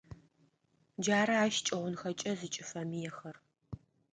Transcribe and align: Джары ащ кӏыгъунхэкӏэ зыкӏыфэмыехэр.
Джары 1.01 1.35
ащ 1.45 1.55
кӏыгъунхэкӏэ 1.65 2.31
зыкӏыфэмыехэр. 2.39 3.35